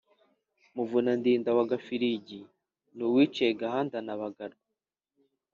Muvunandinda 0.75 1.49
wa 1.57 1.63
Gafiligi 1.71 2.39
ni 2.95 3.03
Uwiciye 3.07 3.49
Gahanda 3.61 3.97
na 4.05 4.13
Bugarwe 4.19 4.63